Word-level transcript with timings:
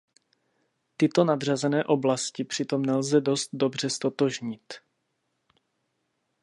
Tyto 0.97 1.23
nadřazené 1.23 1.83
oblasti 1.85 2.43
přitom 2.43 2.81
nelze 2.81 3.21
dost 3.21 3.49
dobře 3.53 3.89
ztotožnit. 3.89 4.73